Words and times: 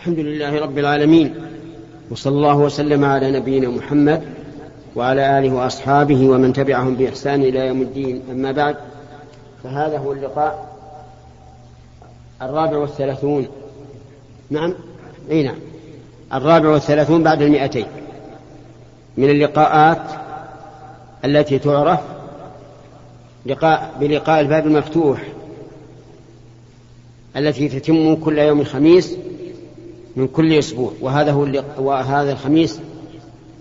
الحمد 0.00 0.18
لله 0.18 0.60
رب 0.60 0.78
العالمين 0.78 1.34
وصلى 2.10 2.36
الله 2.36 2.56
وسلم 2.56 3.04
على 3.04 3.30
نبينا 3.30 3.68
محمد 3.68 4.22
وعلى 4.96 5.38
آله 5.38 5.54
وأصحابه 5.54 6.28
ومن 6.28 6.52
تبعهم 6.52 6.94
بإحسان 6.94 7.42
إلى 7.42 7.66
يوم 7.66 7.82
الدين. 7.82 8.22
أما 8.30 8.52
بعد 8.52 8.76
فهذا 9.62 9.98
هو 9.98 10.12
اللقاء 10.12 10.76
الرابع 12.42 12.76
والثلاثون. 12.76 13.46
نعم؟ 14.50 14.74
إي 15.30 15.42
نعم. 15.42 15.58
الرابع 16.34 16.68
والثلاثون 16.68 17.22
بعد 17.22 17.42
المئتين. 17.42 17.86
من 19.16 19.30
اللقاءات 19.30 20.02
التي 21.24 21.58
تعرف 21.58 22.00
لقاء 23.46 23.94
بلقاء 24.00 24.40
الباب 24.40 24.66
المفتوح 24.66 25.22
التي 27.36 27.68
تتم 27.68 28.16
كل 28.16 28.38
يوم 28.38 28.64
خميس 28.64 29.16
من 30.20 30.28
كل 30.28 30.52
أسبوع 30.52 30.92
وهذا 31.00 31.32
هو 31.32 31.48
وهذا 31.78 32.32
الخميس 32.32 32.80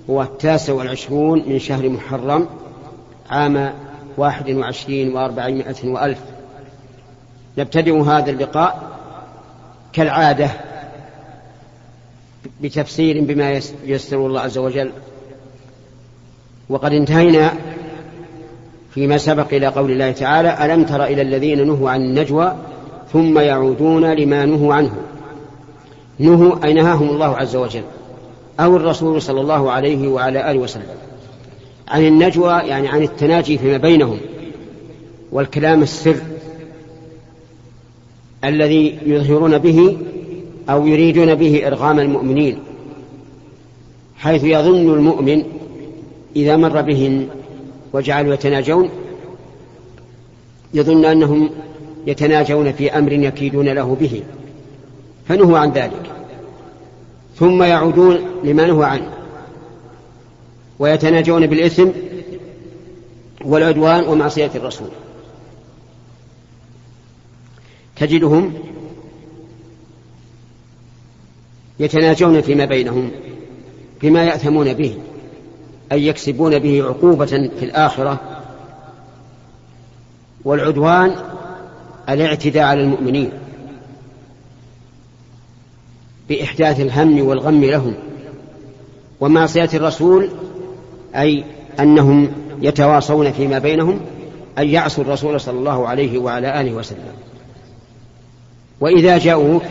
هو 0.10 0.22
التاسع 0.22 0.74
والعشرون 0.74 1.44
من 1.48 1.60
شهر 1.60 1.90
محرم 1.90 2.48
عام 3.30 3.74
واحد 4.18 4.50
وعشرين 4.50 5.16
وأربعمائة 5.16 5.76
وألف. 5.88 6.20
نبتدئ 7.58 8.02
هذا 8.02 8.32
اللقاء 8.32 8.92
كالعادة 9.94 10.50
بتفسير 12.62 13.24
بما 13.24 13.62
يسر 13.86 14.28
الله 14.28 14.42
عز 14.42 14.58
وجل. 14.58 14.92
وقد 16.70 16.94
انتهينا 16.94 17.54
فيما 18.92 19.18
سبق 19.18 19.54
إلى 19.54 19.68
قول 19.68 19.92
الله 19.92 20.12
تعالى 20.12 20.66
ألم 20.66 20.84
تر 20.84 21.04
إلى 21.04 21.22
الذين 21.22 21.68
نهوا 21.68 21.90
عن 21.90 22.02
النجوى 22.02 22.56
ثم 23.14 23.40
يعودون 23.40 24.14
لما 24.14 24.46
نهوا 24.46 24.74
عنه؟ 24.74 24.92
نهوا 26.20 26.66
أي 26.66 26.74
نهاهم 26.74 27.10
الله 27.10 27.36
عز 27.38 27.56
وجل 27.56 27.84
أو 28.60 28.76
الرسول 28.76 29.22
صلى 29.22 29.42
الله 29.42 29.72
عليه 29.72 30.08
وعلى 30.08 30.52
آله 30.52 30.60
وسلم. 30.60 30.84
عن 31.88 32.06
النجوى 32.06 32.52
يعني 32.52 32.88
عن 32.88 33.04
التناجي 33.04 33.58
فيما 33.58 33.78
بينهم 33.78 34.18
والكلام 35.32 35.82
السر 35.82 36.16
الذي 38.44 38.98
يظهرون 39.06 39.58
به 39.58 39.98
أو 40.70 40.88
يريدون 40.88 41.36
به 41.36 41.68
إرغام 41.68 42.00
المؤمنين 42.00 42.60
حيث 44.18 44.44
يظن 44.44 44.94
المؤمن 44.94 45.44
إذا 46.36 46.58
مر 46.58 46.82
بهم 46.82 47.28
وجعلوا 47.94 48.34
يتناجون 48.34 48.90
يظن 50.74 51.06
أنهم 51.06 51.50
يتناجون 52.08 52.72
في 52.72 52.98
أمر 52.98 53.12
يكيدون 53.12 53.70
له 53.70 53.98
به. 54.00 54.24
فنهوا 55.30 55.60
عن 55.60 55.72
ذلك. 55.72 56.12
ثم 57.36 57.64
يعودون 57.64 58.18
لما 58.44 58.68
نهوا 58.68 58.86
عنه. 58.86 59.14
ويتناجون 60.80 61.48
بالإثم 61.48 61.90
والعدوان 63.46 64.04
ومعصية 64.04 64.52
الرسول. 64.56 64.88
تجدهم 67.96 68.54
يتناجون 71.80 72.42
فيما 72.42 72.66
بينهم 72.66 73.12
بما 74.02 74.24
يأثمون 74.24 74.74
به 74.74 74.98
أي 75.92 76.08
يكسبون 76.08 76.60
به 76.60 76.84
عقوبة 76.84 77.26
في 77.60 77.66
الآخرة. 77.66 78.20
والعدوان 80.46 81.16
الاعتداء 82.10 82.64
على 82.64 82.82
المؤمنين. 82.82 83.32
بإحداث 86.30 86.80
الهم 86.80 87.28
والغم 87.28 87.64
لهم. 87.64 87.94
ومعصية 89.20 89.70
الرسول 89.74 90.30
أي 91.16 91.44
أنهم 91.80 92.32
يتواصون 92.62 93.32
فيما 93.32 93.60
بينهم 93.60 94.00
أن 94.58 94.70
يعصوا 94.70 95.04
الرسول 95.04 95.42
صلى 95.42 95.60
الله 95.60 95.88
عليه 95.88 96.18
وعلى 96.18 96.62
آله 96.62 96.74
وسلم. 96.74 97.14
وإذا 98.80 99.18
جاءوك 99.18 99.64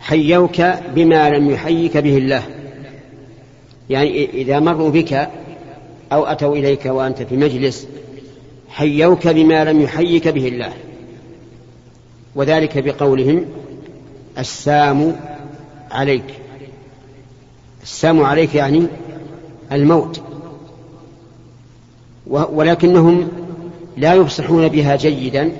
حيوك 0.00 0.62
بما 0.94 1.30
لم 1.30 1.50
يحيك 1.50 1.96
به 1.96 2.18
الله. 2.18 2.42
يعني 3.90 4.24
إذا 4.24 4.60
مروا 4.60 4.90
بك 4.90 5.28
أو 6.12 6.24
أتوا 6.26 6.56
إليك 6.56 6.86
وأنت 6.86 7.22
في 7.22 7.36
مجلس 7.36 7.88
حيوك 8.68 9.28
بما 9.28 9.64
لم 9.64 9.80
يحيك 9.80 10.28
به 10.28 10.48
الله. 10.48 10.72
وذلك 12.34 12.78
بقولهم 12.78 13.44
السام 14.38 15.16
عليك. 15.90 16.24
السام 17.82 18.24
عليك 18.24 18.54
يعني 18.54 18.86
الموت. 19.72 20.20
ولكنهم 22.26 23.28
لا 23.96 24.14
يفصحون 24.14 24.68
بها 24.68 24.96
جيدا 24.96 25.52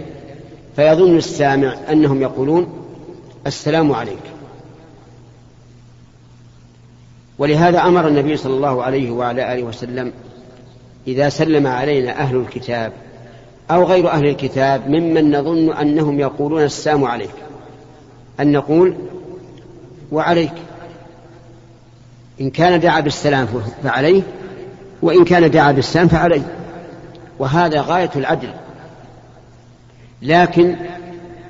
فيظن 0.77 1.17
السامع 1.17 1.77
أنهم 1.91 2.23
يقولون 2.23 2.67
السلام 3.47 3.93
عليك. 3.93 4.23
ولهذا 7.39 7.83
أمر 7.83 8.09
النبي 8.09 8.37
صلى 8.37 8.55
الله 8.55 8.83
عليه 8.83 9.11
وعلى 9.11 9.55
آله 9.55 9.63
وسلم 9.63 10.13
إذا 11.07 11.29
سلم 11.29 11.67
علينا 11.67 12.11
أهل 12.21 12.37
الكتاب 12.37 12.93
أو 13.71 13.85
غير 13.85 14.11
أهل 14.11 14.27
الكتاب 14.27 14.89
ممن 14.89 15.37
نظن 15.37 15.73
أنهم 15.73 16.21
يقولون 16.21 16.63
السلام 16.63 17.05
عليك. 17.05 17.35
أن 18.41 18.53
نقول 18.53 18.97
وعليك. 20.13 20.53
إن 22.41 22.51
كان 22.51 22.81
دعا 22.81 23.01
بالسلام 23.01 23.49
فعليه 23.83 24.23
وإن 25.03 25.25
كان 25.25 25.51
دعا 25.51 25.73
بالسلام 25.73 26.09
فعليه. 26.09 26.57
وهذا 27.39 27.81
غاية 27.81 28.11
العدل. 28.17 28.55
لكن 30.23 30.77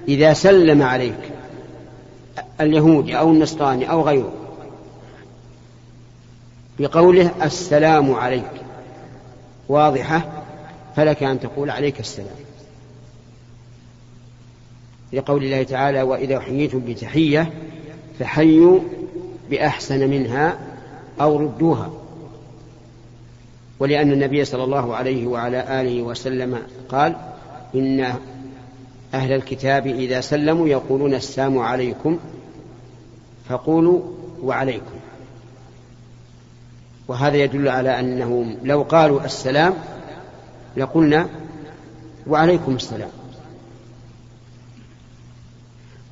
إذا 0.08 0.32
سلم 0.32 0.82
عليك 0.82 1.30
اليهودي 2.60 3.18
أو 3.18 3.30
النصراني 3.30 3.90
أو 3.90 4.02
غيره 4.02 4.32
بقوله 6.78 7.30
السلام 7.42 8.14
عليك 8.14 8.50
واضحة 9.68 10.22
فلك 10.96 11.22
أن 11.22 11.40
تقول 11.40 11.70
عليك 11.70 12.00
السلام. 12.00 12.41
لقول 15.12 15.44
الله 15.44 15.62
تعالى 15.62 16.02
وإذا 16.02 16.40
حييتم 16.40 16.80
بتحية 16.80 17.52
فحيوا 18.18 18.80
بأحسن 19.50 20.10
منها 20.10 20.58
أو 21.20 21.36
ردوها. 21.36 21.90
ولأن 23.78 24.12
النبي 24.12 24.44
صلى 24.44 24.64
الله 24.64 24.96
عليه 24.96 25.26
وعلى 25.26 25.80
آله 25.80 26.02
وسلم 26.02 26.58
قال 26.88 27.16
إن 27.74 28.14
أهل 29.14 29.32
الكتاب 29.32 29.86
إذا 29.86 30.20
سلموا 30.20 30.68
يقولون 30.68 31.14
السلام 31.14 31.58
عليكم 31.58 32.18
فقولوا 33.48 34.00
وعليكم. 34.42 34.96
وهذا 37.08 37.36
يدل 37.36 37.68
على 37.68 38.00
أنهم 38.00 38.56
لو 38.62 38.82
قالوا 38.82 39.24
السلام 39.24 39.74
لقلنا 40.76 41.28
وعليكم 42.26 42.74
السلام. 42.74 43.21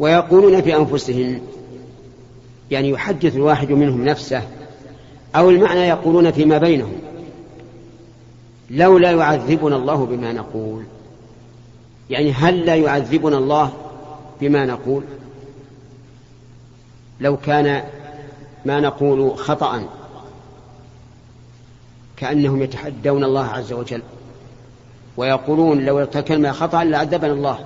ويقولون 0.01 0.63
في 0.63 0.77
أنفسهم 0.77 1.41
يعني 2.71 2.89
يحدث 2.89 3.37
الواحد 3.37 3.71
منهم 3.73 4.05
نفسه 4.05 4.43
أو 5.37 5.51
المعنى 5.51 5.81
يقولون 5.81 6.31
فيما 6.31 6.59
بينهم. 6.59 6.93
لولا 8.71 9.11
يعذبنا 9.11 9.77
الله 9.77 10.07
بما 10.07 10.33
نقول 10.33 10.85
يعني 12.11 12.33
هل 12.33 12.67
لا 12.67 12.77
يعذبنا 12.77 13.39
الله 13.39 13.73
بما 14.41 14.67
نقول؟ 14.67 15.03
لو 17.21 17.37
كان 17.37 17.83
ما 18.65 18.81
نقول 18.81 19.39
خطأ 19.39 19.83
كأنهم 22.17 22.63
يتحدون 22.63 23.25
الله 23.25 23.45
عز 23.45 23.73
وجل 23.73 24.03
ويقولون 25.17 25.85
لو 25.85 25.99
ارتكلنا 25.99 26.53
خطأ 26.53 26.85
لعذبنا 26.85 27.33
الله. 27.33 27.59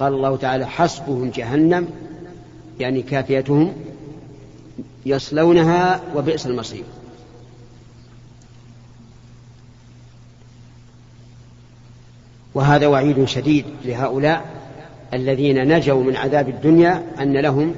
قال 0.00 0.12
الله 0.12 0.36
تعالى 0.36 0.66
حسبهم 0.66 1.30
جهنم 1.30 1.88
يعني 2.80 3.02
كافيتهم 3.02 3.72
يصلونها 5.06 6.00
وبئس 6.16 6.46
المصير. 6.46 6.84
وهذا 12.54 12.86
وعيد 12.86 13.24
شديد 13.24 13.64
لهؤلاء 13.84 14.44
الذين 15.14 15.76
نجوا 15.76 16.04
من 16.04 16.16
عذاب 16.16 16.48
الدنيا 16.48 17.06
أن 17.20 17.36
لهم 17.36 17.74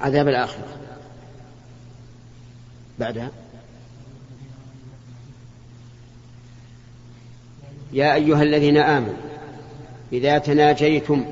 عذاب 0.00 0.28
الآخرة. 0.28 0.66
بعدها 2.98 3.30
يا 7.92 8.14
أيها 8.14 8.42
الذين 8.42 8.76
آمنوا 8.76 9.23
إذا 10.12 10.38
تناجيتم 10.38 11.24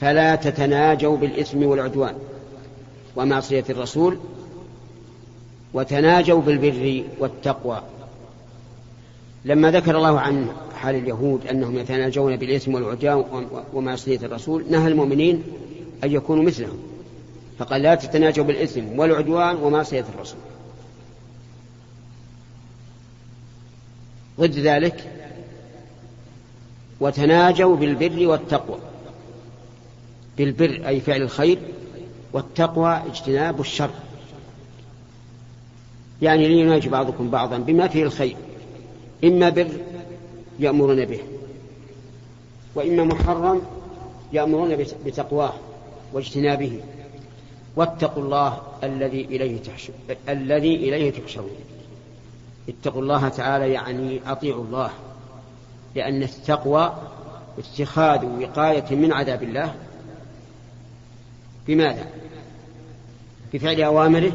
فلا 0.00 0.34
تتناجوا 0.36 1.16
بالإثم 1.16 1.62
والعدوان 1.62 2.14
ومعصية 3.16 3.64
الرسول 3.70 4.18
وتناجوا 5.74 6.40
بالبر 6.40 7.04
والتقوى. 7.18 7.82
لما 9.44 9.70
ذكر 9.70 9.96
الله 9.96 10.20
عن 10.20 10.48
حال 10.76 10.94
اليهود 10.94 11.46
أنهم 11.46 11.78
يتناجون 11.78 12.36
بالإثم 12.36 12.74
والعدوان 12.74 13.46
ومعصية 13.72 14.18
الرسول 14.22 14.64
نهى 14.70 14.88
المؤمنين 14.88 15.42
أن 16.04 16.12
يكونوا 16.12 16.44
مثلهم 16.44 16.78
فقال 17.58 17.82
لا 17.82 17.94
تتناجوا 17.94 18.44
بالإثم 18.44 18.98
والعدوان 18.98 19.56
ومعصية 19.56 20.04
الرسول. 20.14 20.38
ضد 24.40 24.58
ذلك 24.58 25.23
وتناجوا 27.00 27.76
بالبر 27.76 28.26
والتقوى. 28.26 28.78
بالبر 30.38 30.82
أي 30.88 31.00
فعل 31.00 31.22
الخير 31.22 31.58
والتقوى 32.32 33.02
اجتناب 33.06 33.60
الشر. 33.60 33.90
يعني 36.22 36.48
ليناجي 36.48 36.88
بعضكم 36.88 37.30
بعضا 37.30 37.58
بما 37.58 37.88
فيه 37.88 38.02
الخير. 38.02 38.36
إما 39.24 39.48
بر 39.48 39.68
يأمرون 40.58 41.04
به 41.04 41.20
وإما 42.74 43.04
محرم 43.04 43.62
يأمرون 44.32 44.76
بتقواه 45.04 45.52
واجتنابه. 46.12 46.80
واتقوا 47.76 48.22
الله 48.22 48.62
الذي 48.84 49.24
إليه 49.24 49.62
تحشر 49.62 49.92
الذي 50.28 50.74
إليه 50.74 51.10
تحشرون. 51.10 51.56
اتقوا 52.68 53.02
الله 53.02 53.28
تعالى 53.28 53.72
يعني 53.72 54.20
أطيعوا 54.26 54.64
الله. 54.64 54.90
لأن 55.94 56.22
التقوى 56.22 56.92
اتخاذ 57.58 58.24
وقاية 58.24 58.96
من 58.96 59.12
عذاب 59.12 59.42
الله 59.42 59.74
بماذا؟ 61.66 62.06
بفعل 63.54 63.82
أوامره 63.82 64.32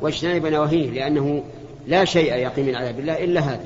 واجتناب 0.00 0.46
نواهيه 0.46 0.90
لأنه 0.90 1.44
لا 1.86 2.04
شيء 2.04 2.34
يقي 2.34 2.62
من 2.62 2.74
عذاب 2.74 2.98
الله 2.98 3.24
إلا 3.24 3.40
هذا 3.40 3.64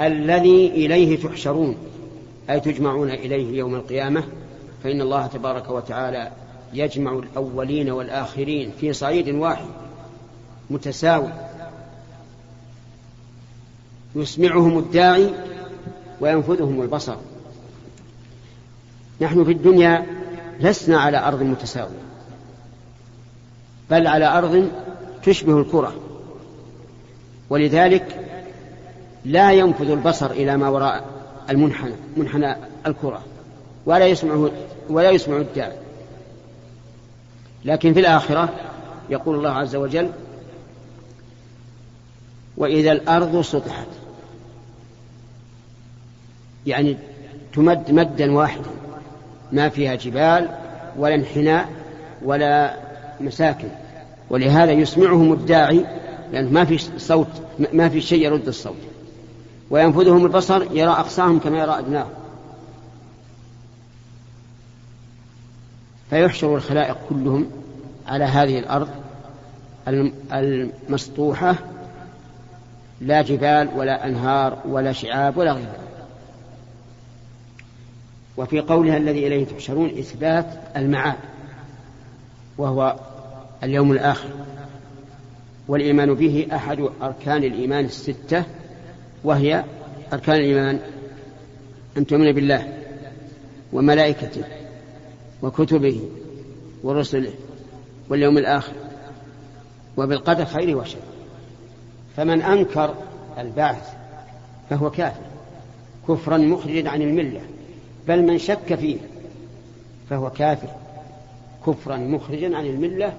الذي 0.00 0.66
إليه 0.66 1.22
تحشرون 1.22 1.76
أي 2.50 2.60
تجمعون 2.60 3.10
إليه 3.10 3.58
يوم 3.58 3.74
القيامة 3.74 4.24
فإن 4.84 5.00
الله 5.00 5.26
تبارك 5.26 5.70
وتعالى 5.70 6.30
يجمع 6.72 7.12
الأولين 7.12 7.90
والآخرين 7.90 8.70
في 8.80 8.92
صعيد 8.92 9.28
واحد 9.28 9.66
متساوي 10.70 11.32
يسمعهم 14.14 14.78
الداعي 14.78 15.30
وينفذهم 16.20 16.82
البصر. 16.82 17.16
نحن 19.20 19.44
في 19.44 19.52
الدنيا 19.52 20.06
لسنا 20.60 21.00
على 21.00 21.18
أرض 21.18 21.42
متساوية 21.42 22.04
بل 23.90 24.06
على 24.06 24.38
أرض 24.38 24.70
تشبه 25.22 25.58
الكرة. 25.58 25.94
ولذلك 27.50 28.26
لا 29.24 29.52
ينفذ 29.52 29.90
البصر 29.90 30.30
إلى 30.30 30.56
ما 30.56 30.68
وراء 30.68 31.04
المنحنى 31.50 31.94
منحنى 32.16 32.56
الكرة 32.86 33.22
ولا 33.86 34.06
يسمعه 34.06 34.50
ولا 34.88 35.10
يسمع 35.10 35.36
الداعي. 35.36 35.76
لكن 37.64 37.94
في 37.94 38.00
الآخرة 38.00 38.48
يقول 39.10 39.36
الله 39.36 39.50
عز 39.50 39.76
وجل 39.76 40.10
وإذا 42.56 42.92
الأرض 42.92 43.40
سطحت 43.40 43.86
يعني 46.66 46.96
تمد 47.54 47.90
مدا 47.90 48.32
واحدا. 48.32 48.70
ما 49.52 49.68
فيها 49.68 49.94
جبال 49.94 50.48
ولا 50.98 51.14
انحناء 51.14 51.68
ولا 52.24 52.76
مساكن. 53.20 53.68
ولهذا 54.30 54.72
يسمعهم 54.72 55.32
الداعي 55.32 55.84
لأن 56.32 56.52
ما 56.52 56.64
في 56.64 56.78
صوت 56.98 57.28
ما 57.72 57.88
في 57.88 58.00
شيء 58.00 58.24
يرد 58.24 58.48
الصوت. 58.48 58.76
وينفذهم 59.70 60.24
البصر 60.24 60.62
يرى 60.72 60.90
أقصاهم 60.90 61.38
كما 61.38 61.58
يرى 61.58 61.78
أدناهم 61.78 62.10
فيحشر 66.10 66.56
الخلائق 66.56 66.96
كلهم 67.08 67.46
على 68.06 68.24
هذه 68.24 68.58
الأرض 68.58 68.88
المسطوحة. 70.32 71.54
لا 73.00 73.22
جبال 73.22 73.68
ولا 73.76 74.06
أنهار 74.06 74.58
ولا 74.68 74.92
شعاب 74.92 75.36
ولا 75.36 75.52
غير 75.52 75.66
وفي 78.36 78.60
قولها 78.60 78.96
الذي 78.96 79.26
إليه 79.26 79.44
تحشرون 79.44 79.88
إثبات 79.98 80.46
المعاد 80.76 81.18
وهو 82.58 82.96
اليوم 83.62 83.92
الآخر. 83.92 84.28
والإيمان 85.68 86.14
به 86.14 86.46
أحد 86.52 86.88
أركان 87.02 87.44
الإيمان 87.44 87.84
الستة 87.84 88.44
وهي 89.24 89.64
أركان 90.12 90.36
الإيمان 90.36 90.80
أن 91.96 92.06
تؤمن 92.06 92.32
بالله 92.32 92.72
وملائكته 93.72 94.44
وكتبه 95.42 96.00
ورسله 96.82 97.32
واليوم 98.08 98.38
الآخر 98.38 98.72
وبالقدر 99.96 100.44
خيره 100.44 100.74
وشره 100.74 101.00
فمن 102.16 102.42
أنكر 102.42 102.94
البعث 103.38 103.92
فهو 104.70 104.90
كافر 104.90 105.22
كفرا 106.08 106.38
مخرجا 106.38 106.90
عن 106.90 107.02
الملة. 107.02 107.40
بل 108.08 108.22
من 108.22 108.38
شك 108.38 108.74
فيه 108.74 108.96
فهو 110.10 110.30
كافر. 110.30 110.68
كفرا 111.66 111.96
مخرجا 111.96 112.56
عن 112.56 112.66
الملة 112.66 113.12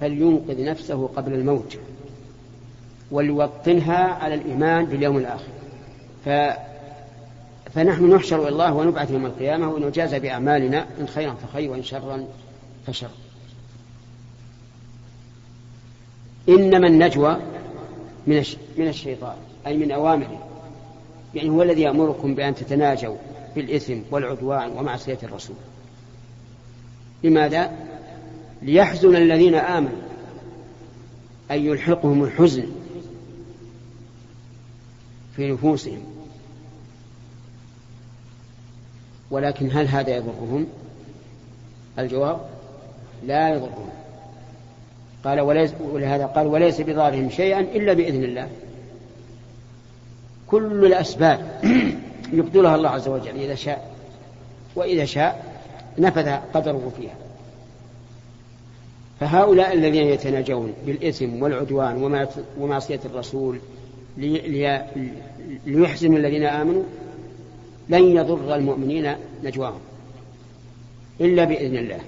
فلينقذ 0.00 0.64
نفسه 0.64 1.06
قبل 1.16 1.32
الموت 1.32 1.76
وليوطنها 3.10 4.06
على 4.06 4.34
الإيمان 4.34 4.84
باليوم 4.84 5.16
الآخر. 5.16 5.52
ف... 6.24 6.28
فنحن 7.74 8.14
نحشر 8.14 8.42
إلى 8.42 8.48
الله 8.48 8.74
ونبعث 8.74 9.10
يوم 9.10 9.26
القيامة 9.26 9.68
ونجازى 9.68 10.18
بأعمالنا 10.18 10.86
إن 11.00 11.08
خيرا 11.08 11.34
فخير 11.34 11.70
وإن 11.70 11.82
شرا 11.82 12.24
فشر 12.86 13.08
إنما 16.48 16.86
النجوى 16.86 17.36
من 18.26 18.44
من 18.78 18.88
الشيطان 18.88 19.36
أي 19.66 19.76
من 19.76 19.92
أوامره. 19.92 20.48
يعني 21.34 21.50
هو 21.50 21.62
الذي 21.62 21.82
يأمركم 21.82 22.34
بأن 22.34 22.54
تتناجوا 22.54 23.16
بالإثم 23.54 23.98
والعدوان 24.10 24.70
ومعصية 24.70 25.18
الرسول. 25.22 25.56
لماذا؟ 27.24 27.72
ليحزن 28.62 29.16
الذين 29.16 29.54
آمنوا 29.54 30.02
أن 31.50 31.66
يلحقهم 31.66 32.24
الحزن 32.24 32.66
في 35.36 35.52
نفوسهم. 35.52 36.02
ولكن 39.30 39.70
هل 39.72 39.88
هذا 39.88 40.16
يضرهم؟ 40.16 40.66
الجواب 41.98 42.40
لا 43.26 43.48
يضرهم. 43.48 43.88
قال 45.24 45.40
وليس 45.40 45.72
ولهذا 45.80 46.26
قال 46.26 46.46
وليس 46.46 46.80
بضارهم 46.80 47.30
شيئا 47.30 47.60
إلا 47.60 47.92
بإذن 47.92 48.24
الله. 48.24 48.48
كل 50.46 50.86
الأسباب 50.86 51.60
يبدلها 52.32 52.76
الله 52.76 52.88
عز 52.88 53.08
وجل 53.08 53.40
إذا 53.40 53.54
شاء 53.54 53.90
وإذا 54.76 55.04
شاء 55.04 55.52
نفذ 55.98 56.30
قدره 56.54 56.92
فيها. 56.96 57.14
فهؤلاء 59.20 59.74
الذين 59.74 60.06
يتناجون 60.06 60.72
بالإثم 60.86 61.42
والعدوان 61.42 62.26
ومعصية 62.58 63.00
الرسول 63.04 63.58
ليحزنوا 65.66 66.18
الذين 66.18 66.44
آمنوا 66.44 66.82
لن 67.88 68.16
يضر 68.16 68.54
المؤمنين 68.54 69.14
نجواهم 69.44 69.80
إلا 71.20 71.44
بإذن 71.44 71.76
الله. 71.76 72.00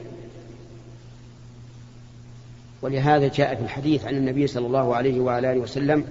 ولهذا 2.83 3.29
جاء 3.29 3.55
في 3.55 3.63
الحديث 3.63 4.05
عن 4.05 4.17
النبي 4.17 4.47
صلى 4.47 4.67
الله 4.67 4.97
عليه 4.97 5.21
وعلى 5.21 5.53
آله 5.53 5.61
وسلم 5.61 6.05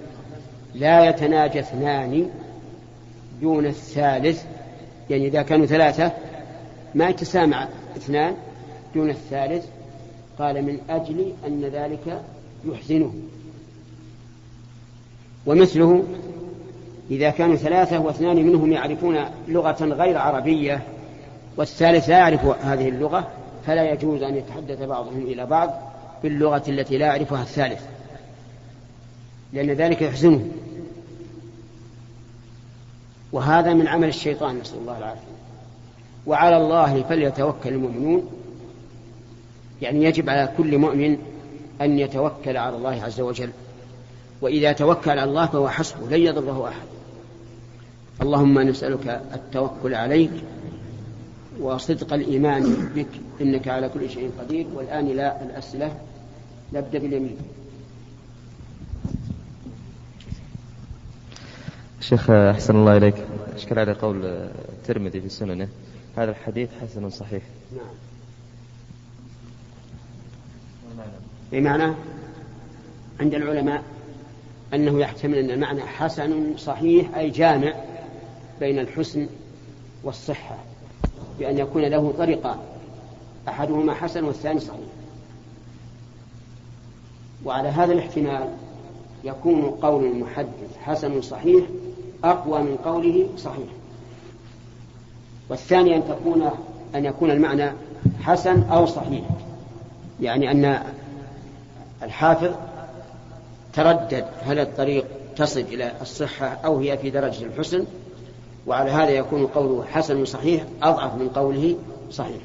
لا 0.74 1.08
يتناجى 1.08 1.60
اثنان 1.60 2.30
دون 3.40 3.66
الثالث 3.66 4.44
يعني 5.10 5.26
إذا 5.26 5.42
كانوا 5.42 5.66
ثلاثة 5.66 6.12
ما 6.94 7.08
يتسامع 7.08 7.68
اثنان 7.96 8.34
دون 8.94 9.10
الثالث 9.10 9.66
قال 10.38 10.62
من 10.62 10.78
أجل 10.90 11.32
أن 11.46 11.64
ذلك 11.64 12.22
يحزنه. 12.64 13.14
ومثله 15.46 16.04
إذا 17.10 17.30
كانوا 17.30 17.56
ثلاثة 17.56 18.00
واثنان 18.00 18.36
منهم 18.36 18.72
يعرفون 18.72 19.16
لغة 19.48 19.84
غير 19.84 20.18
عربية 20.18 20.82
والثالث 21.56 22.08
لا 22.08 22.18
يعرف 22.18 22.44
هذه 22.44 22.88
اللغة 22.88 23.28
فلا 23.66 23.90
يجوز 23.92 24.22
أن 24.22 24.36
يتحدث 24.36 24.82
بعضهم 24.82 25.22
إلى 25.22 25.46
بعض 25.46 25.70
باللغة 26.22 26.62
التي 26.68 26.98
لا 26.98 27.06
يعرفها 27.06 27.42
الثالث 27.42 27.80
لأن 29.52 29.70
ذلك 29.70 30.02
يحزنه. 30.02 30.48
وهذا 33.34 33.74
من 33.74 33.88
عمل 33.88 34.08
الشيطان 34.08 34.58
نسأل 34.58 34.78
الله 34.78 34.98
العافية. 34.98 35.34
وعلى 36.26 36.56
الله 36.56 37.02
فليتوكل 37.02 37.68
المؤمنون. 37.68 38.30
يعني 39.82 40.04
يجب 40.04 40.30
على 40.30 40.52
كل 40.56 40.78
مؤمن 40.78 41.18
أن 41.80 41.98
يتوكل 41.98 42.56
على 42.56 42.76
الله 42.76 43.02
عز 43.02 43.20
وجل. 43.20 43.50
وإذا 44.42 44.72
توكل 44.72 45.10
على 45.10 45.24
الله 45.24 45.46
فهو 45.46 45.68
حسبه 45.68 46.16
لن 46.16 46.22
يضره 46.22 46.68
أحد. 46.68 46.86
اللهم 48.22 48.58
نسألك 48.58 49.22
التوكل 49.34 49.94
عليك 49.94 50.32
وصدق 51.60 52.14
الإيمان 52.14 52.90
بك 52.94 53.08
إنك 53.40 53.68
على 53.68 53.88
كل 53.88 54.10
شيء 54.10 54.30
قدير. 54.40 54.66
والآن 54.74 55.08
لا 55.08 55.42
الأسئلة. 55.42 55.96
نبدأ 56.72 56.98
باليمين. 56.98 57.36
شيخ 62.08 62.30
أحسن 62.30 62.76
الله 62.76 62.96
إليك. 62.96 63.14
أشكر 63.54 63.78
على 63.78 63.92
قول 63.92 64.24
الترمذي 64.24 65.20
في 65.20 65.28
سننه. 65.28 65.68
هذا 66.16 66.30
الحديث 66.30 66.68
حسن 66.82 67.10
صحيح. 67.10 67.42
نعم. 67.76 67.86
بمعنى 71.52 71.94
عند 73.20 73.34
العلماء 73.34 73.82
أنه 74.74 75.00
يحتمل 75.00 75.38
أن 75.38 75.50
المعنى 75.50 75.80
حسن 75.80 76.56
صحيح 76.56 77.16
أي 77.16 77.30
جامع 77.30 77.74
بين 78.60 78.78
الحسن 78.78 79.26
والصحة 80.02 80.56
بأن 81.38 81.58
يكون 81.58 81.82
له 81.82 82.14
طريقان 82.18 82.58
أحدهما 83.48 83.94
حسن 83.94 84.24
والثاني 84.24 84.60
صحيح. 84.60 84.88
وعلى 87.44 87.68
هذا 87.68 87.92
الاحتمال 87.92 88.48
يكون 89.24 89.62
قول 89.62 90.04
المحدث 90.04 90.76
حسن 90.82 91.20
صحيح 91.20 91.64
أقوى 92.24 92.62
من 92.62 92.76
قوله 92.76 93.28
صحيح. 93.38 93.68
والثاني 95.48 95.96
أن 95.96 96.02
تكون 96.08 96.50
أن 96.94 97.04
يكون 97.04 97.30
المعنى 97.30 97.72
حسن 98.22 98.62
أو 98.62 98.86
صحيح. 98.86 99.24
يعني 100.20 100.50
أن 100.50 100.82
الحافظ 102.02 102.50
تردد 103.72 104.24
هل 104.42 104.58
الطريق 104.58 105.04
تصل 105.36 105.60
إلى 105.60 105.92
الصحة 106.00 106.46
أو 106.46 106.78
هي 106.78 106.98
في 106.98 107.10
درجة 107.10 107.44
الحسن 107.44 107.84
وعلى 108.66 108.90
هذا 108.90 109.10
يكون 109.10 109.46
قوله 109.46 109.84
حسن 109.84 110.24
صحيح 110.24 110.64
أضعف 110.82 111.14
من 111.14 111.28
قوله 111.28 111.76
صحيح. 112.10 112.40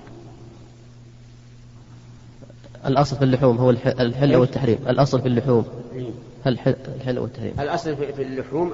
الأصل 2.86 3.16
في 3.16 3.24
اللحوم 3.24 3.58
هو 3.58 3.70
الحل 3.70 4.36
والتحريم. 4.36 4.78
الأصل 4.90 5.22
في 5.22 5.28
اللحوم. 5.28 5.66
الحل 6.48 7.20
والتحريم؟ 7.20 7.54
الأصل 7.60 7.96
في 7.96 8.22
اللحوم 8.22 8.74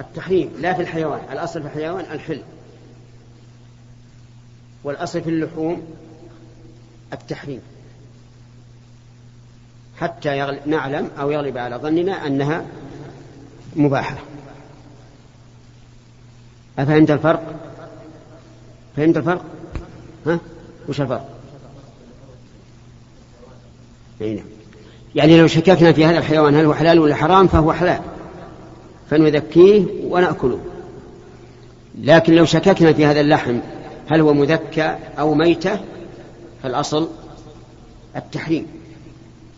التحريم 0.00 0.50
لا 0.60 0.74
في 0.74 0.82
الحيوان 0.82 1.20
الأصل 1.32 1.60
في 1.62 1.66
الحيوان 1.66 2.04
الحل 2.12 2.42
والأصل 4.84 5.22
في 5.22 5.30
اللحوم 5.30 5.82
التحريم 7.12 7.60
حتى. 10.00 10.58
نعلم 10.66 11.10
أو 11.20 11.30
يغلب 11.30 11.58
على 11.58 11.76
ظننا 11.76 12.26
أنها 12.26 12.64
مباحة 13.76 14.16
أفهمت 16.78 17.10
الفرق؟ 17.10 17.54
فهمت 18.96 19.16
الفرق؟ 19.16 19.44
ها؟ 20.26 20.38
وش 20.88 21.00
الفرق؟ 21.00 21.28
نعم 24.20 24.44
يعني 25.14 25.40
لو 25.40 25.46
شككنا 25.46 25.92
في 25.92 26.04
هذا 26.04 26.18
الحيوان 26.18 26.54
هل 26.54 26.64
هو 26.64 26.74
حلال 26.74 26.98
ولا 26.98 27.14
حرام 27.14 27.46
فهو 27.46 27.72
حلال 27.72 28.00
فنذكيه 29.12 29.84
ونأكله. 30.08 30.58
لكن 32.02 32.34
لو 32.34 32.44
شككنا 32.44 32.92
في 32.92 33.06
هذا 33.06 33.20
اللحم 33.20 33.58
هل 34.10 34.20
هو 34.20 34.34
مذكى 34.34 34.96
أو 35.18 35.34
ميتة؟ 35.34 35.80
فالأصل 36.62 37.08
التحريم 38.16 38.66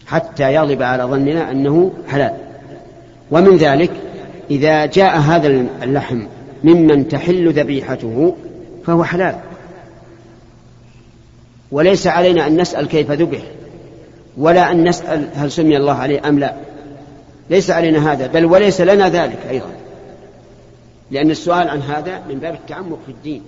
حتى 0.06 0.54
يغلب 0.54 0.82
على 0.82 1.02
ظننا 1.02 1.50
أنه 1.50 1.92
حلال. 2.08 2.34
ومن 3.30 3.56
ذلك 3.56 3.90
إذا 4.50 4.86
جاء 4.86 5.18
هذا 5.18 5.46
اللحم 5.82 6.22
ممن 6.64 7.08
تحل 7.08 7.52
ذبيحته 7.52 8.36
فهو 8.86 9.04
حلال. 9.04 9.34
وليس 11.72 12.06
علينا 12.06 12.46
أن 12.46 12.60
نسأل 12.60 12.88
كيف 12.88 13.10
ذبح 13.10 13.42
ولا 14.36 14.70
أن 14.70 14.88
نسأل 14.88 15.28
هل 15.34 15.52
سمي 15.52 15.76
الله 15.76 15.94
عليه 15.94 16.28
أم 16.28 16.38
لا. 16.38 16.54
ليس 17.50 17.70
علينا 17.70 18.12
هذا 18.12 18.26
بل 18.26 18.44
وليس 18.44 18.80
لنا 18.80 19.08
ذلك 19.08 19.46
أيضا. 19.48 19.72
لأن 21.10 21.30
السؤال 21.30 21.68
عن 21.68 21.82
هذا 21.82 22.26
من 22.28 22.38
باب 22.38 22.54
التعمق 22.54 22.98
في 23.06 23.12
الدين. 23.12 23.42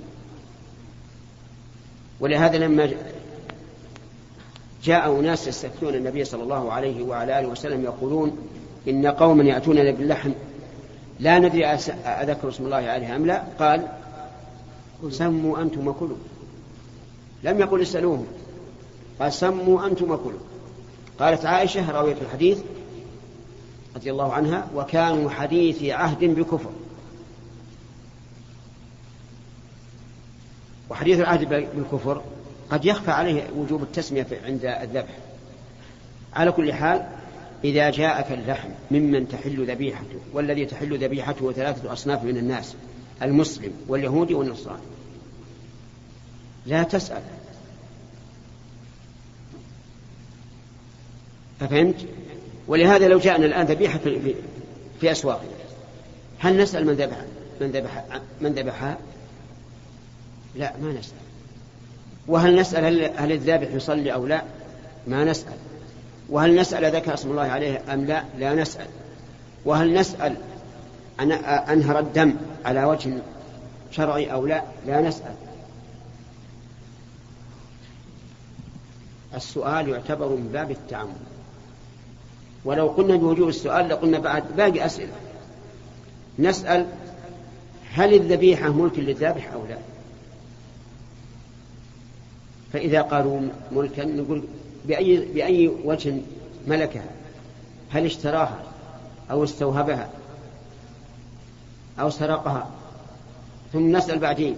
ولهذا 2.21 2.59
لما 2.59 2.91
جاء 4.85 5.21
أناس 5.21 5.47
يستفتون 5.47 5.95
النبي 5.95 6.25
صلى 6.25 6.43
الله 6.43 6.73
عليه 6.73 7.03
وعلى 7.03 7.39
آله 7.39 7.49
وسلم 7.49 7.85
يقولون 7.85 8.39
إن 8.89 9.07
قوما 9.07 9.45
يأتوننا 9.45 9.91
باللحم 9.91 10.31
لا 11.21 11.39
ندري 11.39 11.67
أذكر 11.67 12.49
اسم 12.49 12.65
الله 12.65 12.77
عليه 12.77 13.17
أم 13.17 13.27
لا؟ 13.27 13.43
قال 13.59 13.87
سموا 15.11 15.59
أنتم 15.63 15.89
وكلوا. 15.89 16.17
لم 17.45 17.61
يقل 17.61 17.83
اسألوهم 17.83 18.27
قال 19.21 19.33
سموا 19.33 19.87
أنتم 19.87 20.11
وكلوا. 20.11 20.41
قالت 21.21 21.47
عائشة 21.47 21.91
راوية 21.91 22.17
الحديث 22.23 22.59
رضي 23.97 24.11
الله 24.11 24.33
عنها 24.33 24.69
وكانوا 24.75 25.31
حديث 25.31 25.83
عهد 25.83 26.25
بكفر. 26.25 26.71
وحديث 30.91 31.21
العهد 31.21 31.49
بالكفر 31.49 32.23
قد 32.71 32.85
يخفى 32.85 33.11
عليه 33.11 33.51
وجوب 33.57 33.83
التسمية 33.83 34.27
عند 34.45 34.65
الذبح. 34.65 35.19
على 36.35 36.53
كل 36.53 36.73
حال 36.73 37.07
إذا 37.65 37.91
جاءك 37.91 38.33
اللحم 38.33 38.69
ممن 38.91 39.29
تحل 39.29 39.71
ذبيحته 39.71 40.21
والذي 40.33 40.67
تحل 40.67 41.05
ذبيحته 41.05 41.53
ثلاثة 41.53 41.93
أصناف 41.93 42.25
من 42.25 42.37
الناس 42.37 42.75
المسلم 43.23 43.73
واليهودي 43.89 44.35
والنصراني. 44.35 44.83
لا 46.67 46.83
تسأل. 46.83 47.23
ففهمت؟ 51.61 52.07
ولهذا 52.69 53.09
لو 53.09 53.19
جاءنا 53.19 53.47
الآن 53.47 53.67
ذبيحة 53.67 53.99
في, 53.99 54.35
في 55.01 55.13
أسواقنا 55.13 55.49
هل 56.39 56.57
نسأل 56.57 56.87
من 56.87 56.93
ذبح 56.93 57.17
من 57.61 57.71
ذبح 57.71 58.05
من 58.41 58.53
ذبحها؟ 58.53 58.99
لا 60.55 60.73
ما 60.83 60.93
نسأل 60.93 61.17
وهل 62.27 62.57
نسأل 62.57 62.85
هل, 62.85 63.11
هل 63.17 63.33
الذابح 63.33 63.69
يصلي 63.73 64.13
أو 64.13 64.27
لا؟ 64.27 64.43
ما 65.07 65.25
نسأل 65.25 65.57
وهل 66.29 66.57
نسأل 66.61 66.97
ذكر 66.97 67.15
اسم 67.15 67.31
الله 67.31 67.43
عليه 67.43 67.83
أم 67.93 68.05
لا؟ 68.05 68.25
لا 68.39 68.55
نسأل 68.55 68.87
وهل 69.65 69.95
نسأل 69.95 70.37
أن 71.21 71.33
أنهر 71.33 71.99
الدم 71.99 72.35
على 72.65 72.85
وجه 72.85 73.11
شرعي 73.91 74.33
أو 74.33 74.47
لا؟ 74.47 74.63
لا 74.87 75.01
نسأل 75.01 75.35
السؤال 79.35 79.89
يعتبر 79.89 80.29
من 80.29 80.49
باب 80.53 80.71
التعمد 80.71 81.36
ولو 82.67 82.89
قلنا 82.89 83.17
بوجوب 83.17 83.49
السؤال 83.49 83.89
لقلنا 83.89 84.19
بعد 84.19 84.45
باقي 84.57 84.87
أسئلة. 84.87 85.13
نسأل 86.39 86.87
هل 87.93 88.15
الذبيحة 88.15 88.73
ملك 88.73 88.99
للذابح 88.99 89.53
أو 89.53 89.67
لا؟ 89.67 89.79
فإذا 92.73 93.03
قالوا 93.03 93.41
ملكا 93.73 94.05
نقول 94.05 94.43
بأي, 94.87 95.17
بأي 95.17 95.69
وجه 95.85 96.15
ملكها؟ 96.67 97.11
هل 97.91 98.05
اشتراها 98.05 98.63
أو 99.31 99.45
استوهبها 99.45 100.11
أو 102.01 102.11
سرقها؟ 102.11 102.71
ثم 103.73 103.97
نسأل 103.97 104.19
بعدين 104.19 104.57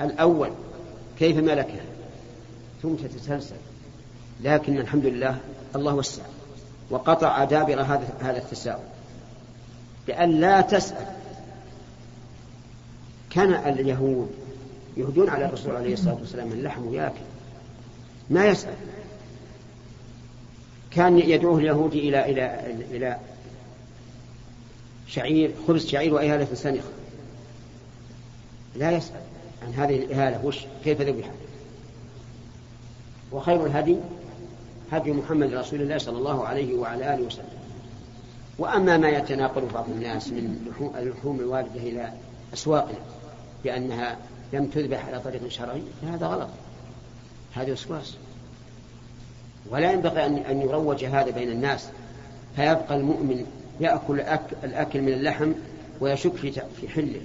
الأول 0.00 0.50
كيف 1.18 1.36
ملكها؟ 1.36 1.84
ثم 2.82 2.94
تتسلسل. 2.94 3.56
لكن 4.42 4.78
الحمد 4.78 5.06
لله 5.06 5.38
الله 5.76 5.94
وسع. 5.94 6.22
وقطع 6.90 7.44
دابر 7.44 7.80
هذا 7.82 8.08
هذا 8.20 8.38
التساؤل. 8.38 8.84
بأن 10.06 10.30
لا 10.40 10.60
تسأل. 10.60 11.06
كان 13.30 13.54
اليهود 13.54 14.30
يهدون 14.96 15.28
على 15.28 15.46
الرسول 15.46 15.76
عليه 15.76 15.92
الصلاة 15.92 16.14
والسلام 16.14 16.48
من 16.48 16.62
لحم 16.62 16.86
وياكل. 16.86 17.24
ما 18.30 18.46
يسأل. 18.46 18.74
كان 20.90 21.18
يدعوه 21.18 21.58
اليهودي 21.58 22.08
إلى 22.08 22.30
إلى 22.30 22.60
إلى 22.90 23.18
شعير 25.08 25.50
خبز 25.68 25.86
شعير 25.86 26.14
وإهالة 26.14 26.54
سنخ 26.54 26.84
لا 28.76 28.90
يسأل. 28.90 29.20
عن 29.62 29.72
هذه 29.72 29.96
الإهالة. 29.96 30.46
وش 30.46 30.58
كيف 30.84 31.00
ذبحت؟ 31.00 31.30
وخير 33.32 33.66
الهدي؟ 33.66 33.96
هدي 34.92 35.12
محمد 35.12 35.54
رسول 35.54 35.82
الله 35.82 35.98
صلى 35.98 36.18
الله 36.18 36.46
عليه 36.46 36.74
وعلى 36.74 37.14
آله 37.14 37.22
وسلم. 37.22 37.48
وأما 38.58 38.96
ما 38.96 39.08
يتناقل 39.08 39.66
بعض 39.74 39.90
الناس 39.90 40.28
من 40.28 40.72
اللحوم 40.98 41.40
الواردة 41.40 41.80
إلى 41.80 42.12
أسواقنا 42.54 42.98
بأنها 43.64 44.16
لم 44.52 44.66
تذبح 44.66 45.06
على 45.06 45.20
طريق 45.20 45.48
شرعي 45.48 45.82
فهذا 46.02 46.26
غلط. 46.26 46.48
هذا 47.54 47.72
وسواس. 47.72 48.16
ولا 49.70 49.92
ينبغي 49.92 50.26
أن 50.26 50.62
يروج 50.62 51.04
هذا 51.04 51.30
بين 51.30 51.48
الناس. 51.48 51.88
فيبقى 52.56 52.96
المؤمن 52.96 53.46
يأكل 53.80 54.20
الأكل 54.64 55.02
من 55.02 55.12
اللحم 55.12 55.52
ويشك 56.00 56.36
في 56.80 56.88
حله. 56.88 57.20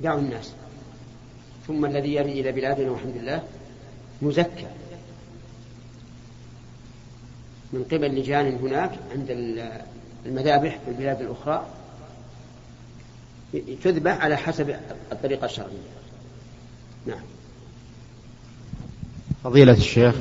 دعوا 0.00 0.20
الناس. 0.20 0.52
ثم 1.66 1.84
الذي 1.84 2.14
يرد 2.14 2.26
إلى 2.26 2.52
بلادنا 2.52 2.90
والحمد 2.90 3.16
لله 3.16 3.42
مزكى. 4.22 4.66
من 7.72 7.84
قبل 7.92 8.18
لجان 8.18 8.58
هناك 8.62 8.90
عند 9.12 9.26
المذابح 10.26 10.78
في 10.84 10.90
البلاد 10.90 11.20
الأخرى 11.20 11.66
تذبح 13.84 14.24
على 14.24 14.36
حسب 14.36 14.76
الطريقة 15.12 15.44
الشرعية. 15.44 15.92
نعم. 17.06 17.22
فضيلة 19.44 19.72
الشيخ 19.72 20.14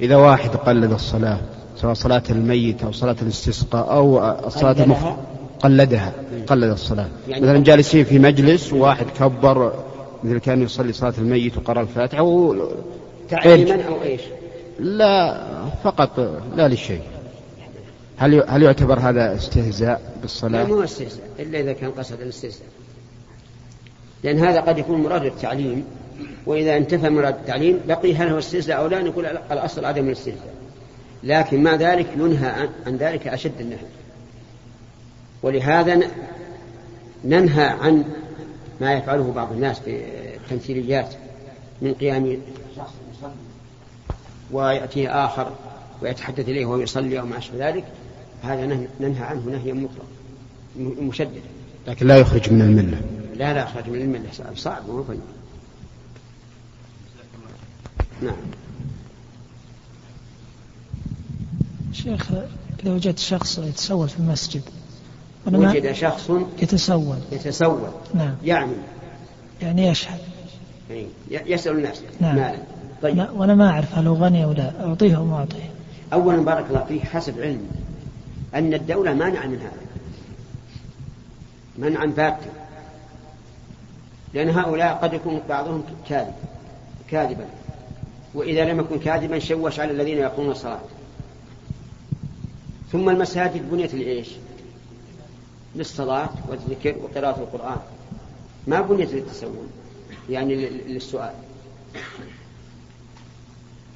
إذا 0.00 0.16
واحد 0.16 0.50
قلد 0.50 0.92
الصلاة 0.92 1.40
سواء 1.76 1.94
صلاة 1.94 2.22
الميت 2.30 2.84
أو 2.84 2.92
صلاة 2.92 3.16
الاستسقاء 3.22 3.92
أو 3.92 4.30
الصلاة 4.46 4.84
المخ... 4.84 5.16
قلدها 5.60 6.12
قلد 6.46 6.70
الصلاة. 6.70 7.08
يعني 7.28 7.42
مثلا 7.42 7.58
جالسين 7.58 8.04
في 8.04 8.18
مجلس 8.18 8.72
وواحد 8.72 9.06
كبر 9.18 9.84
مثل 10.24 10.38
كان 10.38 10.62
يصلي 10.62 10.92
صلاة 10.92 11.14
الميت 11.18 11.56
وقرأ 11.56 11.80
الفاتحة. 11.80 12.22
تعليما 13.32 13.82
أو 13.88 14.02
إيش؟ 14.02 14.20
لا 14.78 15.44
فقط 15.84 16.18
لا 16.56 16.68
للشيء. 16.68 17.02
هل 18.16 18.44
هل 18.48 18.62
يعتبر 18.62 18.98
هذا 18.98 19.34
استهزاء 19.34 20.00
بالصلاة؟ 20.22 20.62
لا 20.62 20.68
مو 20.68 20.82
استهزاء 20.82 21.28
إلا 21.38 21.60
إذا 21.60 21.72
كان 21.72 21.90
قصد 21.90 22.20
الاستهزاء. 22.20 22.66
لأن 24.24 24.38
هذا 24.38 24.60
قد 24.60 24.78
يكون 24.78 25.02
مراد 25.02 25.24
التعليم 25.24 25.84
وإذا 26.46 26.76
انتفى 26.76 27.10
مراد 27.10 27.34
التعليم 27.34 27.80
بقي 27.88 28.14
هل 28.14 28.28
هو 28.28 28.38
استهزاء 28.38 28.78
أو 28.78 28.86
لا 28.86 29.02
نقول 29.02 29.26
الأصل 29.26 29.84
عدم 29.84 30.06
الاستهزاء. 30.06 30.54
لكن 31.24 31.62
مع 31.62 31.74
ذلك 31.74 32.06
ينهى 32.16 32.68
عن 32.86 32.96
ذلك 32.96 33.28
أشد 33.28 33.60
النهي. 33.60 33.86
ولهذا 35.42 36.00
ننهى 37.24 37.64
عن 37.64 38.04
ما 38.80 38.92
يفعله 38.92 39.32
بعض 39.32 39.52
الناس 39.52 39.80
في 39.80 40.02
التمثيليات 40.36 41.14
من 41.82 41.94
قيام 41.94 42.38
ويأتيه 44.50 45.24
آخر 45.24 45.52
ويتحدث 46.02 46.48
إليه 46.48 46.66
وهو 46.66 46.80
يصلي 46.80 47.20
أو 47.20 47.26
ما 47.26 47.38
أشبه 47.38 47.68
ذلك 47.68 47.84
هذا 48.42 48.86
ننهى 49.00 49.24
عنه 49.24 49.40
نهيا 49.40 49.72
مطلق 49.72 50.06
مشددا. 50.76 51.40
لكن 51.86 52.06
لا 52.06 52.16
يخرج 52.16 52.52
من 52.52 52.60
الملة. 52.62 53.00
لا 53.36 53.54
لا 53.54 53.62
يخرج 53.62 53.88
من 53.88 54.00
الملة 54.00 54.54
صعب 54.54 54.88
مو 54.88 55.04
نعم. 58.22 58.36
شيخ 61.92 62.30
إذا 62.82 62.92
وجدت 62.92 63.18
شخص 63.18 63.58
يتسول 63.58 64.08
في 64.08 64.18
المسجد 64.18 64.62
وجد 65.46 65.92
شخص 65.92 66.30
يتسول. 66.62 67.18
يتسول. 67.32 67.80
نعم. 68.14 68.34
يعني؟ 68.44 68.72
يعني 69.62 69.86
يشهد. 69.86 70.18
يسأل 71.30 71.76
الناس. 71.76 72.02
نعم. 72.20 72.36
مالا. 72.36 72.58
طيب. 73.02 73.16
لا 73.16 73.30
وأنا 73.30 73.54
ما 73.54 73.70
أعرف 73.70 73.94
هل 73.94 74.06
هو 74.06 74.14
غني 74.14 74.44
أو 74.44 74.52
لا. 74.52 74.86
أعطيه 74.86 75.16
أو 75.16 75.24
ما 75.24 75.36
أعطيه. 75.36 75.70
أولا 76.12 76.44
بارك 76.44 76.66
الله 76.68 76.84
فيه 76.84 77.00
حسب 77.00 77.40
علمي 77.40 77.68
أن 78.54 78.74
الدولة 78.74 79.14
مانعة 79.14 79.46
من 79.46 79.58
هذا. 79.58 79.82
منعا 81.78 82.06
باتا 82.06 82.50
لأن 84.34 84.50
هؤلاء 84.50 84.94
قد 84.94 85.12
يكون 85.12 85.40
بعضهم 85.48 85.84
كاذب 86.08 86.34
كاذبا. 87.10 87.46
وإذا 88.34 88.64
لم 88.64 88.80
يكن 88.80 88.98
كاذبا 88.98 89.38
شوش 89.38 89.80
على 89.80 89.90
الذين 89.90 90.18
يقومون 90.18 90.50
الصلاة. 90.50 90.80
ثم 92.92 93.08
المساجد 93.08 93.70
بنيت 93.70 93.94
لإيش؟ 93.94 94.28
للصلاة 95.76 96.28
والذكر 96.48 96.94
وقراءة 97.02 97.40
القرآن. 97.40 97.78
ما 98.66 98.80
بنيت 98.80 99.12
للتسول 99.12 99.66
يعني 100.30 100.54
للسؤال. 100.68 101.32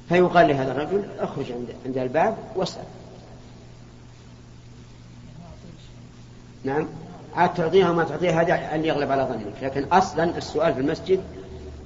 فيقال 0.09 0.47
لهذا 0.47 0.71
الرجل 0.71 1.05
اخرج 1.19 1.51
عند 1.51 1.67
عند 1.85 1.97
الباب 1.97 2.37
واسأل. 2.55 2.83
نعم. 6.63 6.87
عاد 7.35 7.53
تعطيها 7.53 7.89
وما 7.89 8.03
تعطيها 8.03 8.41
هذا 8.41 8.75
اللي 8.75 8.87
يغلب 8.87 9.11
على 9.11 9.23
ظنك. 9.23 9.63
لكن 9.63 9.83
أصلا 9.83 10.37
السؤال 10.37 10.73
في 10.73 10.79
المسجد 10.79 11.19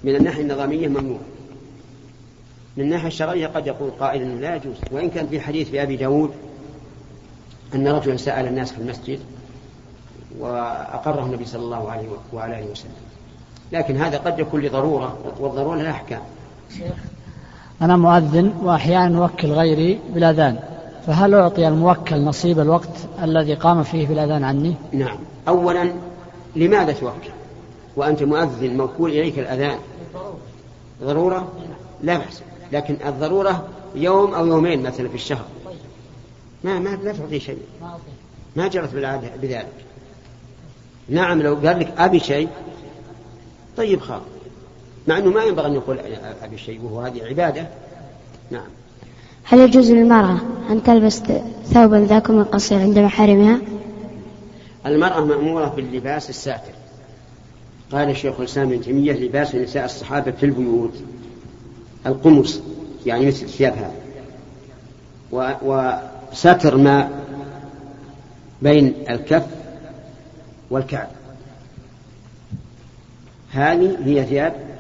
من 0.04 0.16
الناحية 0.16 0.42
النظامية 0.42 0.88
ممنوع. 0.88 1.20
من 2.78 2.84
الناحية 2.84 3.08
الشرعية 3.08 3.48
قد 3.48 3.68
يقول 3.68 3.92
قائل 3.92 4.22
أنه 4.22 4.40
لا 4.40 4.56
يجوز. 4.56 4.76
وإن 4.92 5.10
كان 5.10 5.28
في 5.28 5.42
حديث 5.42 5.70
في 5.70 5.84
أبي 5.84 5.96
داود 5.96 6.32
أن 7.76 7.88
رجلا 7.88 8.18
سأل 8.18 8.48
الناس 8.48 8.72
في 8.72 8.78
المسجد 8.78 9.20
وأقره 10.40 11.26
النبي 11.26 11.46
صلى 11.46 11.62
الله 11.62 11.92
عليه 11.92 12.08
وعلى 12.34 12.60
آله 12.60 12.72
وسلم. 12.72 12.92
لكن 13.72 13.98
هذا 13.98 14.18
قد 14.18 14.40
يكون 14.40 14.62
لضرورة 14.62 15.36
والضرورة 15.40 15.76
لها 15.76 15.92
أحكام 15.92 16.22
أنا 17.82 17.98
مؤذن 17.98 18.54
وأحيانا 18.64 19.24
أوكل 19.24 19.52
غيري 19.52 20.00
بالأذان 20.14 20.60
فهل 21.08 21.34
أعطي 21.34 21.68
الموكل 21.68 22.22
نصيب 22.22 22.60
الوقت 22.60 22.98
الذي 23.24 23.54
قام 23.54 23.84
فيه 23.84 24.08
بالأذان 24.08 24.44
عني؟ 24.44 24.76
نعم. 24.92 25.18
أولا 25.48 25.94
لماذا 26.56 26.92
توكل؟ 26.94 27.32
وأنت 27.96 28.24
مؤذن 28.24 28.78
موكول 28.78 29.12
إليك 29.12 29.40
الأذان. 29.40 29.78
ضرورة؟ 31.04 31.52
لا 32.04 32.18
بأس. 32.18 32.42
لكن 32.72 32.98
الضرورة 33.06 33.68
يوم 33.96 34.34
أو 34.34 34.48
يومين 34.48 34.84
مثلا 34.84 35.10
في 35.10 35.16
الشهر. 35.16 35.46
ما 36.64 36.80
ما 36.80 36.90
لا 36.90 37.12
تعطيه 37.12 37.40
شيء. 37.40 37.58
ما 38.56 38.68
جرت 38.68 38.94
بالعادة 38.94 39.30
بذلك. 39.42 39.86
نعم 41.10 41.42
لو 41.42 41.56
قال 41.56 41.80
لك 41.80 41.94
أبي 41.98 42.20
شيء 42.20 42.50
طيب 43.78 44.00
خاف 44.00 44.22
مع 45.08 45.18
أنه 45.18 45.30
ما 45.30 45.44
ينبغي 45.44 45.68
أن 45.68 45.74
يقول 45.74 46.00
أبي 46.44 46.58
شيء 46.58 46.82
وهو 46.84 47.02
هذه 47.02 47.24
عبادة. 47.24 47.68
نعم. 48.52 48.68
هل 49.44 49.60
يجوز 49.60 49.92
للمرأة 49.92 50.38
أن 50.70 50.84
تلبس 50.84 51.24
ثوبا 51.66 51.96
ذاك 51.96 52.32
قصير 52.32 52.80
عند 52.80 53.00
محارمها؟ 53.00 53.60
المرأة 54.86 55.26
مأمورة 55.26 55.74
باللباس 55.76 56.30
الساتر. 56.30 56.72
قال 57.92 58.10
الشيخ 58.10 58.40
الإسلام 58.40 58.72
ابن 58.72 58.82
تيمية 58.82 59.14
لباس 59.14 59.56
نساء 59.56 59.86
الصحابة 59.86 60.32
في 60.32 60.46
البيوت 60.46 60.94
القمص 62.06 62.62
يعني 63.06 63.26
مثل 63.26 63.46
الثياب 63.46 63.74
هذا 63.74 63.94
وستر 66.32 66.78
ما 66.78 67.10
بين 68.62 68.94
الكف 69.10 69.46
والكعب. 70.70 71.08
هذه 73.52 73.98
هي 74.06 74.26
ثياب 74.26 74.71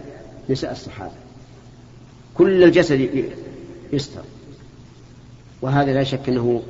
نساء 0.50 0.72
الصحابة. 0.72 1.12
كل 2.36 2.64
الجسد 2.64 3.26
يستر. 3.94 4.24
وهذا 5.62 5.94
لا 5.94 6.04
شك 6.04 6.30
أنه 6.30 6.64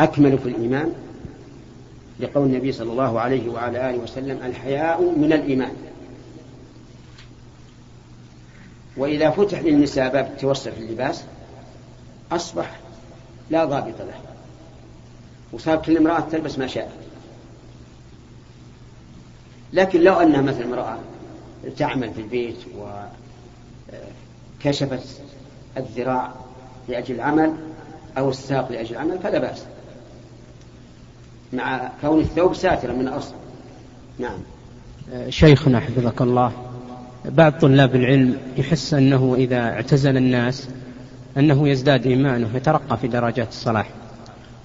أكمل 0.00 0.38
في 0.38 0.48
الإيمان 0.48 0.92
لقول 2.20 2.46
النبي 2.46 2.72
صلى 2.72 2.92
الله 2.92 3.20
عليه 3.20 3.48
وعلى 3.48 3.90
آله 3.90 3.98
وسلم 3.98 4.38
الحياء 4.42 5.02
من 5.02 5.32
الإيمان. 5.32 5.72
وإذا 8.96 9.30
فتح 9.30 9.60
للنساء 9.60 10.12
باب 10.12 10.26
التوسع 10.26 10.70
في 10.70 10.80
اللباس 10.80 11.24
أصبح 12.32 12.80
لا 13.50 13.64
ضابط 13.64 14.00
له. 14.00 14.20
وصار 15.52 15.76
كل 15.76 15.96
امرأة 15.96 16.20
تلبس 16.20 16.58
ما 16.58 16.66
شاءت. 16.66 16.92
لكن 19.72 20.00
لو 20.00 20.14
أنها 20.14 20.40
مثل 20.40 20.62
امرأة 20.62 20.98
تعمل 21.76 22.14
في 22.14 22.20
البيت 22.20 22.56
وكشفت 24.60 25.20
الذراع 25.76 26.32
لأجل 26.88 27.14
العمل 27.14 27.54
أو 28.18 28.30
الساق 28.30 28.72
لأجل 28.72 28.92
العمل 28.92 29.18
فلا 29.18 29.38
بأس. 29.38 29.64
مع 31.52 31.90
كون 32.00 32.20
الثوب 32.20 32.54
ساترا 32.54 32.92
من 32.92 33.08
الأصل. 33.08 33.34
نعم. 34.18 34.38
شيخنا 35.28 35.80
حفظك 35.80 36.22
الله 36.22 36.52
بعض 37.24 37.52
طلاب 37.52 37.94
العلم 37.94 38.38
يحس 38.56 38.94
أنه 38.94 39.34
إذا 39.38 39.58
اعتزل 39.58 40.16
الناس 40.16 40.68
أنه 41.36 41.68
يزداد 41.68 42.06
إيمانه 42.06 42.56
يترقى 42.56 42.96
في 42.96 43.08
درجات 43.08 43.48
الصلاح 43.48 43.90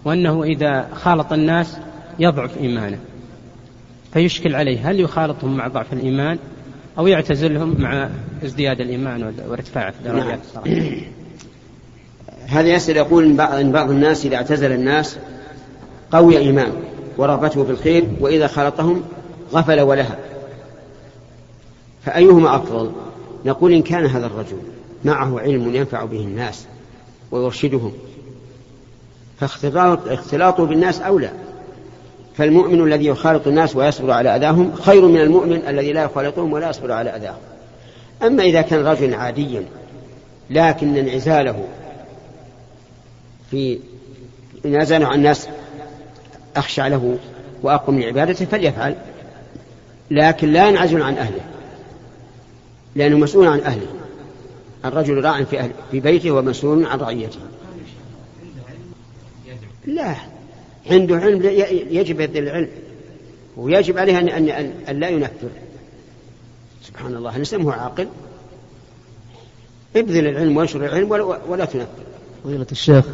وأنه 0.06 0.44
إذا 0.44 0.90
خالط 0.94 1.34
الناس 1.34 1.78
يضعف 2.20 2.58
إيمانه. 2.58 3.00
فيشكل 4.14 4.56
عليه 4.56 4.90
هل 4.90 5.00
يخالطهم 5.00 5.58
مع 5.58 5.68
ضعف 5.68 5.94
الإيمان؟ 5.94 6.40
أو 6.98 7.08
يعتزلهم 7.08 7.76
مع 7.82 8.10
ازدياد 8.44 8.82
الإيمان 8.82 9.34
وارتفاع 9.50 9.94
درجات 10.06 10.40
نعم. 10.56 10.76
هذا 12.48 12.68
يسأل 12.68 12.98
يقول 12.98 13.42
إن 13.42 13.72
بعض 13.72 13.90
الناس 13.90 14.26
إذا 14.26 14.36
اعتزل 14.36 14.72
الناس 14.72 15.18
قوي 16.12 16.38
إيمانه 16.38 16.74
ورغبته 17.18 17.64
في 17.64 17.72
الخير 17.72 18.08
وإذا 18.20 18.48
خالطهم 18.48 19.04
غفل 19.54 19.82
ولها 19.82 20.18
فأيهما 22.06 22.56
أفضل؟ 22.56 22.92
نقول 23.46 23.74
إن 23.74 23.82
كان 23.82 24.06
هذا 24.06 24.26
الرجل 24.26 24.58
معه 25.06 25.40
علم 25.40 25.76
ينفع 25.76 26.06
به 26.06 26.20
الناس 26.20 26.66
ويرشدهم 27.32 27.94
فاختلاطه 29.40 30.66
بالناس 30.66 31.02
أولى. 31.02 31.32
فالمؤمن 32.38 32.84
الذي 32.84 33.06
يخالط 33.06 33.48
الناس 33.48 33.76
ويصبر 33.76 34.12
على 34.12 34.36
أذاهم 34.36 34.76
خير 34.76 35.06
من 35.06 35.22
المؤمن 35.22 35.62
الذي 35.68 35.94
لا 35.94 36.04
يخالطهم 36.04 36.54
ولا 36.54 36.70
يصبر 36.70 36.92
على 36.92 37.10
أذاهم. 37.10 37.38
أما 38.24 38.44
إذا 38.44 38.62
كان 38.62 38.86
رجلا 38.86 39.18
عاديا 39.18 39.64
لكن 40.50 40.98
انعزاله 40.98 41.68
في 43.52 43.80
انعزاله 44.66 45.08
عن 45.08 45.18
الناس 45.18 45.48
أخشى 46.56 46.90
له 46.90 47.18
وأقوم 47.64 47.96
من 47.96 48.04
عبادته 48.04 48.46
فليفعل 48.46 48.96
لكن 50.12 50.52
لا 50.52 50.70
ينعزل 50.70 51.02
عن 51.02 51.18
أهله 51.18 51.42
لأنه 52.96 53.18
مسؤول 53.18 53.48
عن 53.48 53.60
أهله. 53.60 53.88
الرجل 54.86 55.24
راع 55.24 55.44
في, 55.44 55.60
أهل 55.60 55.72
في 55.92 56.00
بيته 56.00 56.32
ومسؤول 56.32 56.86
عن 56.86 57.00
رعيته. 57.00 57.40
لا. 59.86 60.16
عنده 60.92 61.16
علم 61.16 61.46
يجب 61.92 62.20
يبذل 62.20 62.44
العلم 62.44 62.70
ويجب 63.58 63.98
عليه 63.98 64.20
أن, 64.20 64.30
أن, 64.30 64.72
أن, 64.90 65.00
لا 65.00 65.10
ينفر 65.10 65.50
سبحان 66.84 67.16
الله 67.16 67.30
هل 67.30 67.42
نسمه 67.42 67.74
عاقل. 67.74 68.08
ابذل 69.96 70.28
العلم 70.28 70.58
وانشر 70.58 70.86
العلم 70.86 71.12
ولا, 71.12 71.24
ولا 71.24 71.66
تنفر 71.66 71.88
فضيلة 72.44 72.68
الشيخ 72.72 73.06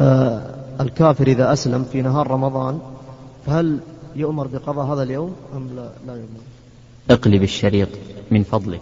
آه 0.00 0.54
الكافر 0.80 1.26
إذا 1.26 1.52
أسلم 1.52 1.84
في 1.84 2.02
نهار 2.02 2.30
رمضان 2.30 2.80
فهل 3.46 3.80
يؤمر 4.16 4.46
بقضاء 4.46 4.86
هذا 4.86 5.02
اليوم 5.02 5.36
أم 5.56 5.68
لا, 5.76 5.90
لا 6.06 6.12
يؤمر؟ 6.12 6.40
اقلب 7.10 7.42
الشريط 7.42 7.88
من 8.30 8.42
فضلك 8.42 8.80